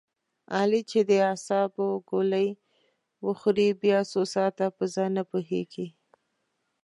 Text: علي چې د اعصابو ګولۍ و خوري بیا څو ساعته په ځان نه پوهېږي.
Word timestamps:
علي 0.57 0.81
چې 0.89 0.99
د 1.09 1.11
اعصابو 1.29 1.87
ګولۍ 2.09 2.49
و 3.23 3.27
خوري 3.39 3.69
بیا 3.81 3.99
څو 4.11 4.21
ساعته 4.33 4.65
په 4.77 4.83
ځان 4.93 5.11
نه 5.17 5.23
پوهېږي. 5.31 5.87